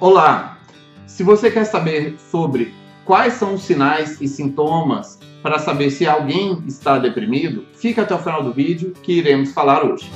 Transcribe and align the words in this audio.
Olá! 0.00 0.60
Se 1.08 1.24
você 1.24 1.50
quer 1.50 1.64
saber 1.64 2.16
sobre 2.20 2.72
quais 3.04 3.32
são 3.32 3.54
os 3.54 3.62
sinais 3.62 4.20
e 4.20 4.28
sintomas 4.28 5.18
para 5.42 5.58
saber 5.58 5.90
se 5.90 6.06
alguém 6.06 6.62
está 6.68 7.00
deprimido, 7.00 7.66
fica 7.74 8.02
até 8.02 8.14
o 8.14 8.18
final 8.20 8.44
do 8.44 8.52
vídeo 8.52 8.92
que 9.02 9.14
iremos 9.14 9.50
falar 9.50 9.84
hoje. 9.84 10.08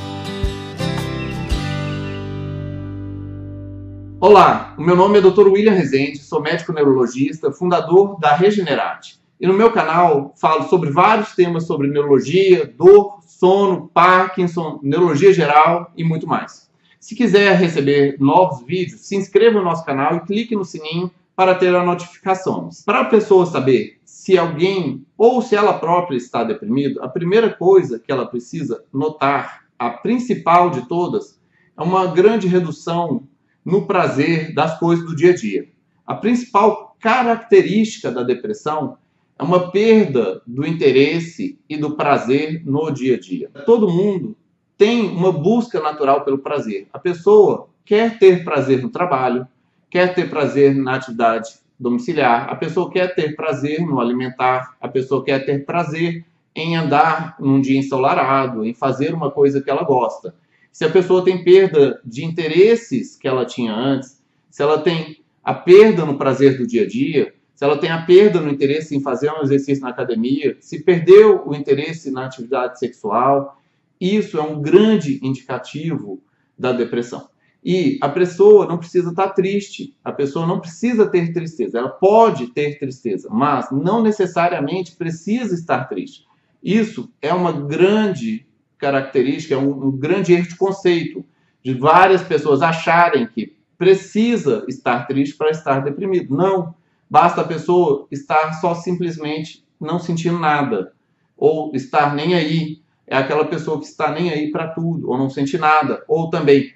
Olá, 4.21 4.73
o 4.79 4.83
meu 4.83 4.95
nome 4.95 5.19
é 5.19 5.21
Dr. 5.21 5.49
William 5.49 5.73
Rezende, 5.73 6.19
sou 6.19 6.41
médico 6.41 6.73
neurologista, 6.73 7.51
fundador 7.51 8.21
da 8.21 8.37
Regenerate. 8.37 9.21
E 9.41 9.49
no 9.49 9.53
meu 9.53 9.73
canal 9.73 10.33
falo 10.41 10.69
sobre 10.69 10.91
vários 10.91 11.35
temas 11.35 11.67
sobre 11.67 11.89
neurologia, 11.89 12.73
dor, 12.79 13.19
sono, 13.27 13.91
Parkinson, 13.93 14.79
neurologia 14.81 15.33
geral 15.33 15.91
e 15.97 16.05
muito 16.05 16.25
mais. 16.25 16.72
Se 17.03 17.17
quiser 17.17 17.57
receber 17.57 18.17
novos 18.21 18.65
vídeos, 18.65 19.01
se 19.01 19.17
inscreva 19.17 19.59
no 19.59 19.65
nosso 19.65 19.85
canal 19.85 20.15
e 20.15 20.21
clique 20.21 20.55
no 20.55 20.65
sininho 20.65 21.11
para 21.35 21.53
ter 21.53 21.75
as 21.75 21.85
notificações. 21.85 22.85
Para 22.85 23.01
a 23.01 23.05
pessoa 23.07 23.45
saber 23.45 23.99
se 24.05 24.39
alguém 24.39 25.05
ou 25.19 25.43
se 25.43 25.57
ela 25.57 25.81
própria 25.81 26.17
está 26.17 26.45
deprimida, 26.45 27.03
a 27.03 27.09
primeira 27.09 27.51
coisa 27.51 27.99
que 27.99 28.13
ela 28.13 28.25
precisa 28.25 28.85
notar, 28.93 29.65
a 29.77 29.91
principal 29.91 30.71
de 30.71 30.87
todas, 30.87 31.41
é 31.77 31.83
uma 31.83 32.07
grande 32.07 32.47
redução 32.47 33.27
no 33.65 33.85
prazer 33.85 34.55
das 34.55 34.79
coisas 34.79 35.05
do 35.05 35.17
dia 35.17 35.33
a 35.33 35.35
dia. 35.35 35.69
A 36.07 36.15
principal 36.15 36.97
característica 37.01 38.13
da 38.13 38.23
depressão 38.23 38.97
é 39.37 39.43
uma 39.43 39.73
perda 39.73 40.41
do 40.47 40.65
interesse 40.65 41.59
e 41.69 41.77
do 41.77 41.97
prazer 41.97 42.63
no 42.65 42.93
dia 42.93 43.17
a 43.17 43.19
dia. 43.19 43.51
Todo 43.67 43.91
mundo 43.91 44.37
tem 44.83 45.09
uma 45.11 45.31
busca 45.31 45.79
natural 45.79 46.25
pelo 46.25 46.39
prazer. 46.39 46.89
A 46.93 46.99
pessoa 46.99 47.69
quer 47.85 48.19
ter 48.19 48.43
prazer 48.43 48.83
no 48.83 48.89
trabalho, 48.89 49.47
quer 49.89 50.13
ter 50.13 50.29
prazer 50.29 50.75
na 50.75 50.97
atividade 50.97 51.51
domiciliar, 51.79 52.51
a 52.51 52.57
pessoa 52.57 52.91
quer 52.91 53.15
ter 53.15 53.37
prazer 53.37 53.81
no 53.87 54.01
alimentar, 54.01 54.75
a 54.81 54.89
pessoa 54.89 55.25
quer 55.25 55.47
ter 55.47 55.65
prazer 55.65 56.25
em 56.53 56.75
andar 56.75 57.37
num 57.39 57.61
dia 57.61 57.79
ensolarado, 57.79 58.65
em 58.65 58.75
fazer 58.75 59.15
uma 59.15 59.31
coisa 59.31 59.63
que 59.63 59.71
ela 59.71 59.85
gosta. 59.85 60.35
Se 60.73 60.85
a 60.85 60.91
pessoa 60.91 61.25
tem 61.25 61.45
perda 61.45 62.01
de 62.05 62.25
interesses 62.25 63.15
que 63.15 63.29
ela 63.29 63.47
tinha 63.47 63.73
antes, 63.73 64.21
se 64.51 64.65
ela 64.65 64.81
tem 64.81 65.23
a 65.45 65.55
perda 65.55 66.05
no 66.05 66.19
prazer 66.19 66.59
do 66.59 66.67
dia 66.67 66.83
a 66.83 66.89
dia, 66.89 67.33
se 67.55 67.65
ela 67.65 67.79
tem 67.79 67.91
a 67.91 68.03
perda 68.03 68.41
no 68.41 68.51
interesse 68.51 68.97
em 68.97 69.01
fazer 69.01 69.31
um 69.31 69.43
exercício 69.43 69.85
na 69.85 69.91
academia, 69.91 70.57
se 70.59 70.83
perdeu 70.83 71.41
o 71.47 71.55
interesse 71.55 72.11
na 72.11 72.27
atividade 72.27 72.81
sexual, 72.81 73.62
isso 74.03 74.39
é 74.39 74.43
um 74.43 74.61
grande 74.61 75.21
indicativo 75.23 76.23
da 76.59 76.73
depressão. 76.73 77.29
E 77.65 77.99
a 78.01 78.09
pessoa 78.09 78.67
não 78.67 78.79
precisa 78.79 79.11
estar 79.11 79.29
triste, 79.31 79.97
a 80.03 80.11
pessoa 80.11 80.47
não 80.47 80.59
precisa 80.59 81.07
ter 81.07 81.33
tristeza. 81.33 81.79
Ela 81.79 81.91
pode 81.91 82.49
ter 82.49 82.79
tristeza, 82.79 83.29
mas 83.31 83.71
não 83.71 84.03
necessariamente 84.03 84.97
precisa 84.97 85.55
estar 85.55 85.85
triste. 85.85 86.27
Isso 86.61 87.13
é 87.23 87.33
uma 87.33 87.53
grande 87.53 88.45
característica, 88.77 89.55
é 89.55 89.59
um, 89.59 89.87
um 89.87 89.91
grande 89.97 90.33
erro 90.33 90.49
de 90.49 90.57
conceito 90.57 91.25
de 91.63 91.73
várias 91.73 92.23
pessoas 92.23 92.63
acharem 92.63 93.29
que 93.29 93.57
precisa 93.79 94.65
estar 94.69 95.07
triste 95.07 95.37
para 95.37 95.51
estar 95.51 95.81
deprimido. 95.81 96.35
Não, 96.35 96.75
basta 97.09 97.43
a 97.43 97.47
pessoa 97.47 98.09
estar 98.11 98.55
só 98.55 98.75
simplesmente 98.75 99.65
não 99.81 100.01
sentindo 100.01 100.39
nada 100.39 100.93
ou 101.37 101.73
estar 101.75 102.15
nem 102.15 102.35
aí 102.35 102.82
é 103.07 103.17
aquela 103.17 103.45
pessoa 103.45 103.79
que 103.79 103.87
está 103.87 104.11
nem 104.11 104.31
aí 104.31 104.51
para 104.51 104.69
tudo, 104.69 105.11
ou 105.11 105.19
não 105.19 105.29
sente 105.29 105.59
nada, 105.59 106.05
ou 106.09 106.31
também 106.31 106.73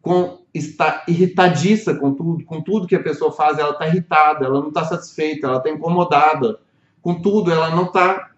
com, 0.00 0.38
está 0.52 1.02
irritadiça 1.08 1.94
com 1.94 2.14
tudo, 2.14 2.44
com 2.44 2.60
tudo 2.60 2.86
que 2.86 2.94
a 2.94 3.02
pessoa 3.02 3.32
faz, 3.32 3.58
ela 3.58 3.72
está 3.72 3.88
irritada, 3.88 4.44
ela 4.44 4.60
não 4.60 4.68
está 4.68 4.84
satisfeita, 4.84 5.46
ela 5.46 5.58
está 5.58 5.70
incomodada 5.70 6.60
com 7.00 7.14
tudo, 7.14 7.50
ela 7.50 7.70
não 7.70 7.86
está 7.86 8.30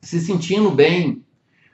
se 0.00 0.20
sentindo 0.20 0.70
bem, 0.70 1.24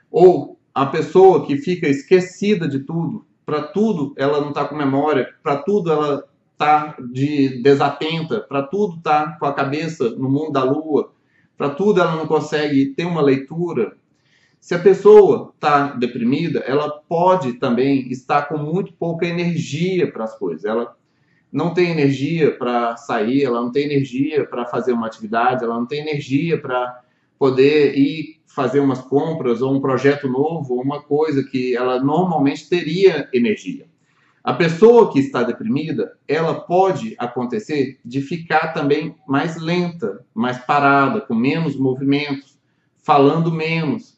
ou 0.09 0.59
a 0.73 0.85
pessoa 0.85 1.45
que 1.45 1.57
fica 1.57 1.87
esquecida 1.87 2.67
de 2.67 2.79
tudo, 2.79 3.25
para 3.45 3.61
tudo 3.61 4.13
ela 4.17 4.39
não 4.39 4.49
está 4.49 4.65
com 4.65 4.75
memória, 4.75 5.33
para 5.41 5.57
tudo 5.57 5.91
ela 5.91 6.23
está 6.51 6.95
de 7.11 7.61
desatenta, 7.61 8.39
para 8.39 8.63
tudo 8.63 8.97
está 8.97 9.37
com 9.39 9.45
a 9.45 9.53
cabeça 9.53 10.11
no 10.11 10.29
mundo 10.29 10.51
da 10.51 10.63
lua, 10.63 11.11
para 11.57 11.69
tudo 11.69 12.01
ela 12.01 12.15
não 12.15 12.27
consegue 12.27 12.87
ter 12.87 13.05
uma 13.05 13.21
leitura, 13.21 13.95
se 14.63 14.73
a 14.73 14.79
pessoa 14.79 15.51
está 15.55 15.87
deprimida, 15.87 16.59
ela 16.59 16.89
pode 16.89 17.55
também 17.55 18.07
estar 18.09 18.43
com 18.43 18.57
muito 18.57 18.93
pouca 18.93 19.25
energia 19.25 20.09
para 20.09 20.23
as 20.23 20.37
coisas. 20.37 20.63
Ela 20.63 20.95
não 21.51 21.73
tem 21.73 21.91
energia 21.91 22.57
para 22.57 22.95
sair, 22.95 23.43
ela 23.43 23.59
não 23.59 23.73
tem 23.73 23.83
energia 23.83 24.47
para 24.47 24.65
fazer 24.65 24.93
uma 24.93 25.05
atividade, 25.05 25.65
ela 25.65 25.75
não 25.75 25.85
tem 25.85 25.99
energia 25.99 26.57
para 26.57 27.01
poder 27.37 27.97
ir 27.97 28.39
fazer 28.47 28.79
umas 28.79 29.01
compras 29.01 29.61
ou 29.61 29.75
um 29.75 29.81
projeto 29.81 30.29
novo, 30.29 30.75
ou 30.75 30.81
uma 30.81 31.01
coisa 31.01 31.43
que 31.43 31.75
ela 31.75 32.01
normalmente 32.01 32.69
teria 32.69 33.27
energia. 33.33 33.85
A 34.41 34.53
pessoa 34.53 35.11
que 35.11 35.19
está 35.19 35.43
deprimida, 35.43 36.17
ela 36.25 36.61
pode 36.61 37.15
acontecer 37.19 37.99
de 38.05 38.21
ficar 38.21 38.69
também 38.69 39.13
mais 39.27 39.57
lenta, 39.57 40.25
mais 40.33 40.57
parada, 40.59 41.19
com 41.19 41.35
menos 41.35 41.75
movimentos, 41.75 42.57
falando 43.03 43.51
menos, 43.51 44.12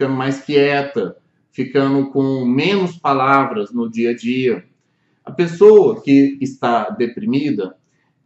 ficando 0.00 0.16
mais 0.16 0.40
quieta, 0.40 1.16
ficando 1.52 2.10
com 2.10 2.42
menos 2.46 2.96
palavras 2.96 3.70
no 3.70 3.90
dia 3.90 4.10
a 4.10 4.16
dia. 4.16 4.64
A 5.22 5.30
pessoa 5.30 6.00
que 6.00 6.38
está 6.40 6.88
deprimida, 6.88 7.76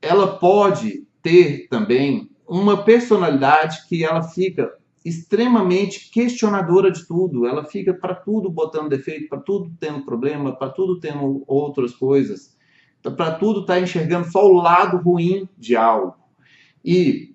ela 0.00 0.38
pode 0.38 1.04
ter 1.20 1.66
também 1.68 2.30
uma 2.46 2.84
personalidade 2.84 3.88
que 3.88 4.04
ela 4.04 4.22
fica 4.22 4.72
extremamente 5.04 6.10
questionadora 6.12 6.92
de 6.92 7.04
tudo. 7.04 7.44
Ela 7.44 7.64
fica 7.64 7.92
para 7.92 8.14
tudo 8.14 8.48
botando 8.48 8.90
defeito, 8.90 9.28
para 9.28 9.40
tudo 9.40 9.72
tendo 9.80 10.04
problema, 10.04 10.54
para 10.54 10.70
tudo 10.70 11.00
tendo 11.00 11.42
outras 11.44 11.92
coisas. 11.92 12.56
Para 13.02 13.32
tudo 13.32 13.62
estar 13.62 13.74
tá 13.74 13.80
enxergando 13.80 14.30
só 14.30 14.46
o 14.46 14.54
lado 14.54 14.98
ruim 14.98 15.48
de 15.58 15.74
algo. 15.74 16.14
E 16.84 17.34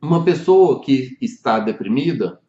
uma 0.00 0.24
pessoa 0.24 0.80
que 0.80 1.18
está 1.20 1.60
deprimida, 1.60 2.40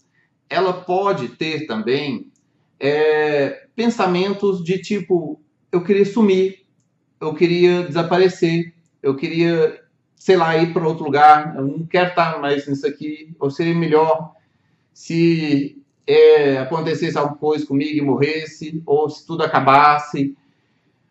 ela 0.50 0.74
pode 0.74 1.30
ter 1.30 1.68
também 1.68 2.32
é, 2.80 3.68
pensamentos 3.76 4.64
de 4.64 4.80
tipo: 4.80 5.40
eu 5.72 5.84
queria 5.84 6.06
sumir, 6.06 6.66
eu 7.20 7.34
queria 7.34 7.84
desaparecer, 7.84 8.74
eu 9.04 9.16
queria, 9.16 9.82
sei 10.16 10.36
lá, 10.36 10.58
ir 10.58 10.74
para 10.74 10.88
outro 10.88 11.06
lugar, 11.06 11.56
eu 11.56 11.68
não 11.68 11.86
quero 11.86 12.10
estar 12.10 12.40
mais 12.42 12.68
nisso 12.68 12.88
aqui, 12.88 13.36
ou 13.40 13.52
seria 13.52 13.76
melhor 13.76 14.34
se 14.94 15.82
é, 16.08 16.58
acontecesse 16.58 17.18
alguma 17.18 17.38
coisa 17.38 17.66
comigo 17.66 17.98
e 17.98 18.02
morresse, 18.02 18.82
ou 18.86 19.10
se 19.10 19.26
tudo 19.26 19.44
acabasse. 19.44 20.36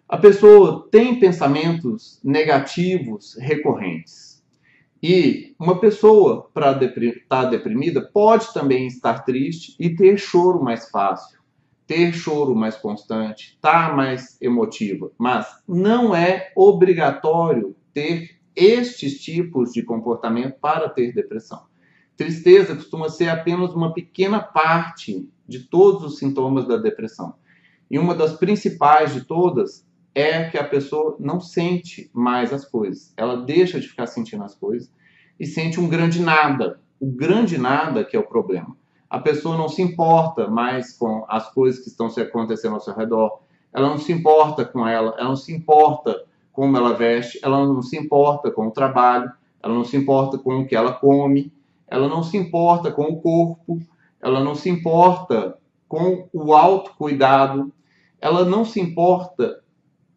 A 0.08 0.16
pessoa 0.16 0.88
tem 0.90 1.20
pensamentos 1.20 2.18
negativos 2.24 3.36
recorrentes. 3.38 4.27
E 5.02 5.54
uma 5.58 5.78
pessoa, 5.78 6.48
para 6.52 6.72
estar 6.72 7.20
tá 7.28 7.44
deprimida, 7.44 8.02
pode 8.02 8.52
também 8.52 8.86
estar 8.86 9.24
triste 9.24 9.76
e 9.78 9.94
ter 9.94 10.18
choro 10.18 10.62
mais 10.62 10.90
fácil, 10.90 11.38
ter 11.86 12.12
choro 12.12 12.54
mais 12.54 12.76
constante, 12.76 13.54
estar 13.54 13.90
tá 13.90 13.96
mais 13.96 14.36
emotiva. 14.40 15.10
Mas 15.16 15.46
não 15.66 16.14
é 16.14 16.52
obrigatório 16.56 17.76
ter 17.94 18.38
estes 18.56 19.20
tipos 19.20 19.72
de 19.72 19.82
comportamento 19.82 20.58
para 20.60 20.88
ter 20.88 21.14
depressão. 21.14 21.66
Tristeza 22.16 22.74
costuma 22.74 23.08
ser 23.08 23.28
apenas 23.28 23.72
uma 23.72 23.94
pequena 23.94 24.40
parte 24.40 25.28
de 25.46 25.60
todos 25.60 26.02
os 26.02 26.18
sintomas 26.18 26.66
da 26.66 26.76
depressão. 26.76 27.36
E 27.88 27.98
uma 27.98 28.14
das 28.14 28.32
principais 28.32 29.14
de 29.14 29.24
todas 29.24 29.87
é 30.14 30.44
que 30.44 30.58
a 30.58 30.64
pessoa 30.64 31.16
não 31.18 31.40
sente 31.40 32.10
mais 32.12 32.52
as 32.52 32.64
coisas. 32.64 33.12
Ela 33.16 33.36
deixa 33.44 33.78
de 33.78 33.88
ficar 33.88 34.06
sentindo 34.06 34.42
as 34.42 34.54
coisas 34.54 34.90
e 35.38 35.46
sente 35.46 35.78
um 35.78 35.88
grande 35.88 36.20
nada. 36.20 36.80
O 37.00 37.06
grande 37.06 37.56
nada 37.58 38.04
que 38.04 38.16
é 38.16 38.20
o 38.20 38.26
problema. 38.26 38.76
A 39.08 39.18
pessoa 39.18 39.56
não 39.56 39.68
se 39.68 39.80
importa 39.80 40.48
mais 40.48 40.96
com 40.96 41.24
as 41.28 41.50
coisas 41.52 41.82
que 41.82 41.88
estão 41.88 42.08
acontecendo 42.08 42.74
ao 42.74 42.80
seu 42.80 42.94
redor. 42.94 43.40
Ela 43.72 43.88
não 43.88 43.98
se 43.98 44.12
importa 44.12 44.64
com 44.64 44.86
ela, 44.86 45.14
ela 45.18 45.28
não 45.28 45.36
se 45.36 45.54
importa 45.54 46.24
como 46.52 46.76
ela 46.76 46.94
veste, 46.94 47.38
ela 47.42 47.64
não 47.66 47.80
se 47.80 47.96
importa 47.96 48.50
com 48.50 48.66
o 48.66 48.70
trabalho, 48.70 49.30
ela 49.62 49.74
não 49.74 49.84
se 49.84 49.96
importa 49.96 50.36
com 50.38 50.58
o 50.58 50.66
que 50.66 50.74
ela 50.74 50.92
come, 50.92 51.52
ela 51.86 52.08
não 52.08 52.22
se 52.22 52.36
importa 52.36 52.90
com 52.90 53.04
o 53.04 53.20
corpo, 53.20 53.80
ela 54.20 54.42
não 54.42 54.54
se 54.54 54.68
importa 54.68 55.56
com 55.86 56.28
o 56.32 56.52
autocuidado, 56.52 57.72
ela 58.20 58.44
não 58.44 58.64
se 58.64 58.80
importa 58.80 59.60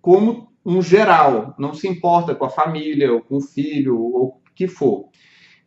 como 0.01 0.51
um 0.65 0.81
geral, 0.81 1.55
não 1.57 1.73
se 1.73 1.87
importa 1.87 2.35
com 2.35 2.45
a 2.45 2.49
família, 2.49 3.11
ou 3.11 3.21
com 3.21 3.37
o 3.37 3.41
filho, 3.41 3.99
ou 3.99 4.25
o 4.27 4.41
que 4.55 4.67
for. 4.67 5.09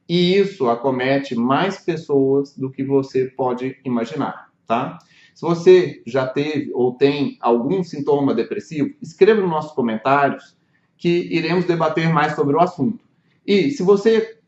E 0.08 0.36
isso 0.36 0.68
acomete 0.68 1.34
mais 1.34 1.78
pessoas 1.78 2.56
do 2.56 2.70
que 2.70 2.84
você 2.84 3.26
pode 3.26 3.78
imaginar, 3.84 4.50
tá? 4.66 4.98
Se 5.34 5.42
você 5.42 6.02
já 6.06 6.26
teve 6.26 6.70
ou 6.72 6.94
tem 6.94 7.36
algum 7.40 7.82
sintoma 7.82 8.34
depressivo, 8.34 8.94
escreva 9.02 9.40
nos 9.40 9.50
nossos 9.50 9.72
comentários 9.72 10.56
que 10.96 11.08
iremos 11.08 11.64
debater 11.64 12.08
mais 12.12 12.36
sobre 12.36 12.54
o 12.54 12.60
assunto. 12.60 13.04
E 13.46 13.70
se 13.70 13.82
você 13.82 14.38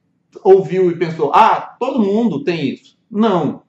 ouviu 0.44 0.90
e 0.90 0.98
pensou, 0.98 1.32
ah, 1.34 1.76
todo 1.78 1.98
mundo 1.98 2.44
tem 2.44 2.68
isso. 2.70 2.96
Não. 3.10 3.62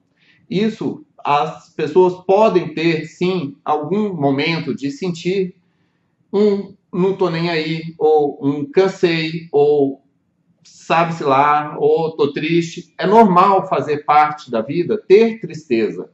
Isso 0.48 1.04
as 1.24 1.70
pessoas 1.70 2.24
podem 2.24 2.72
ter, 2.72 3.06
sim, 3.06 3.56
algum 3.64 4.14
momento 4.14 4.74
de 4.74 4.90
sentir 4.90 5.56
um 6.32 6.74
não 6.92 7.16
tô 7.16 7.28
nem 7.28 7.50
aí, 7.50 7.94
ou 7.98 8.38
um 8.42 8.64
cansei, 8.64 9.48
ou 9.52 10.02
sabe-se 10.64 11.22
lá, 11.22 11.76
ou 11.78 12.16
tô 12.16 12.32
triste. 12.32 12.94
É 12.96 13.06
normal 13.06 13.68
fazer 13.68 14.04
parte 14.04 14.50
da 14.50 14.62
vida 14.62 14.96
ter 15.06 15.38
tristeza, 15.38 16.10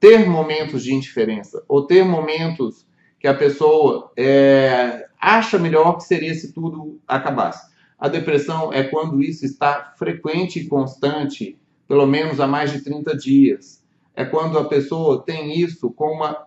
ter 0.00 0.26
momentos 0.26 0.82
de 0.82 0.94
indiferença, 0.94 1.62
ou 1.68 1.86
ter 1.86 2.04
momentos 2.04 2.86
que 3.20 3.26
a 3.26 3.34
pessoa 3.34 4.10
é, 4.16 5.06
acha 5.20 5.58
melhor 5.58 5.98
que 5.98 6.04
seria 6.04 6.34
se 6.34 6.52
tudo 6.52 7.00
acabasse. 7.06 7.72
A 7.98 8.08
depressão 8.08 8.72
é 8.72 8.82
quando 8.82 9.22
isso 9.22 9.44
está 9.44 9.92
frequente 9.98 10.58
e 10.58 10.66
constante, 10.66 11.58
pelo 11.86 12.06
menos 12.06 12.40
há 12.40 12.46
mais 12.46 12.72
de 12.72 12.82
30 12.82 13.16
dias 13.16 13.84
é 14.14 14.24
quando 14.24 14.58
a 14.58 14.64
pessoa 14.64 15.22
tem 15.22 15.58
isso 15.58 15.90
com 15.90 16.12
uma 16.12 16.46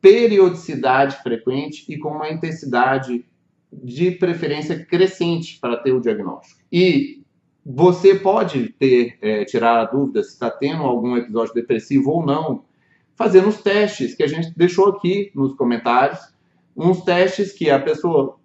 periodicidade 0.00 1.22
frequente 1.22 1.84
e 1.88 1.98
com 1.98 2.10
uma 2.10 2.30
intensidade 2.30 3.24
de 3.72 4.12
preferência 4.12 4.84
crescente 4.84 5.58
para 5.60 5.76
ter 5.76 5.92
o 5.92 6.00
diagnóstico. 6.00 6.60
E 6.72 7.22
você 7.64 8.14
pode 8.14 8.70
ter, 8.78 9.18
é, 9.20 9.44
tirar 9.44 9.80
a 9.80 9.84
dúvida 9.84 10.22
se 10.22 10.30
está 10.30 10.50
tendo 10.50 10.82
algum 10.82 11.16
episódio 11.16 11.54
depressivo 11.54 12.10
ou 12.10 12.24
não, 12.24 12.64
fazendo 13.14 13.48
os 13.48 13.60
testes 13.60 14.14
que 14.14 14.22
a 14.22 14.26
gente 14.26 14.52
deixou 14.56 14.88
aqui 14.88 15.30
nos 15.34 15.54
comentários, 15.54 16.20
uns 16.76 17.02
testes 17.02 17.52
que 17.52 17.68
a 17.68 17.78
pessoa 17.78 18.38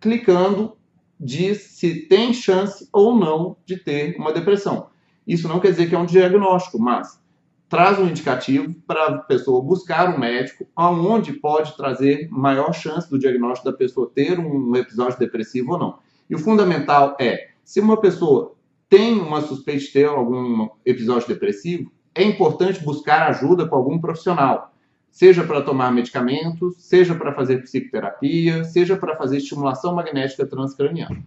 clicando 0.00 0.76
diz 1.18 1.62
se 1.62 2.06
tem 2.06 2.32
chance 2.32 2.88
ou 2.92 3.16
não 3.16 3.56
de 3.64 3.76
ter 3.76 4.16
uma 4.16 4.32
depressão. 4.32 4.88
Isso 5.26 5.48
não 5.48 5.60
quer 5.60 5.70
dizer 5.70 5.88
que 5.88 5.94
é 5.94 5.98
um 5.98 6.06
diagnóstico, 6.06 6.78
mas 6.78 7.20
traz 7.68 7.98
um 7.98 8.08
indicativo 8.08 8.74
para 8.86 9.06
a 9.06 9.18
pessoa 9.18 9.62
buscar 9.62 10.14
um 10.14 10.18
médico, 10.18 10.66
aonde 10.74 11.32
pode 11.32 11.76
trazer 11.76 12.28
maior 12.30 12.72
chance 12.72 13.10
do 13.10 13.18
diagnóstico 13.18 13.70
da 13.70 13.76
pessoa 13.76 14.10
ter 14.14 14.38
um 14.38 14.74
episódio 14.76 15.18
depressivo 15.18 15.72
ou 15.72 15.78
não. 15.78 15.98
E 16.28 16.34
o 16.34 16.38
fundamental 16.38 17.16
é, 17.20 17.50
se 17.64 17.80
uma 17.80 18.00
pessoa 18.00 18.54
tem 18.88 19.18
uma 19.18 19.40
suspeita 19.40 19.80
de 19.80 19.92
ter 19.92 20.06
algum 20.06 20.68
episódio 20.84 21.28
depressivo, 21.28 21.90
é 22.14 22.22
importante 22.22 22.82
buscar 22.82 23.28
ajuda 23.28 23.66
com 23.66 23.74
algum 23.74 23.98
profissional, 23.98 24.72
seja 25.10 25.42
para 25.42 25.60
tomar 25.60 25.92
medicamentos, 25.92 26.76
seja 26.78 27.14
para 27.14 27.34
fazer 27.34 27.62
psicoterapia, 27.62 28.64
seja 28.64 28.96
para 28.96 29.16
fazer 29.16 29.38
estimulação 29.38 29.94
magnética 29.94 30.46
transcraniana. 30.46 31.22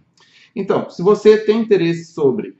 Então, 0.56 0.88
se 0.88 1.02
você 1.02 1.36
tem 1.38 1.60
interesse 1.60 2.12
sobre 2.12 2.56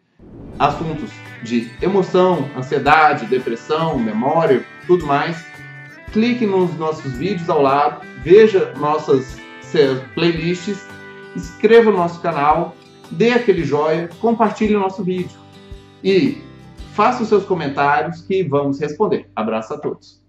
assuntos 0.59 1.11
de 1.43 1.71
emoção, 1.81 2.49
ansiedade, 2.57 3.27
depressão, 3.27 3.99
memória, 3.99 4.65
tudo 4.87 5.07
mais, 5.07 5.45
clique 6.13 6.47
nos 6.47 6.77
nossos 6.77 7.13
vídeos 7.13 7.49
ao 7.49 7.63
lado, 7.63 8.05
veja 8.23 8.73
nossas 8.77 9.39
playlists, 10.15 10.87
inscreva 11.37 11.91
no 11.91 11.97
nosso 11.97 12.21
canal, 12.21 12.77
dê 13.11 13.33
aquele 13.33 13.65
joia, 13.65 14.09
compartilhe 14.21 14.75
o 14.75 14.81
nosso 14.81 15.05
vídeo 15.05 15.39
e 16.03 16.43
faça 16.93 17.23
os 17.23 17.29
seus 17.29 17.45
comentários 17.45 18.21
que 18.23 18.43
vamos 18.43 18.81
responder. 18.81 19.31
Abraço 19.35 19.75
a 19.75 19.79
todos. 19.79 20.20